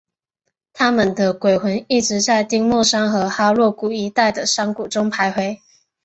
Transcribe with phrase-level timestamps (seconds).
[0.73, 5.59] 他们的鬼魂一直在丁默山和哈洛谷一带的山谷中徘徊。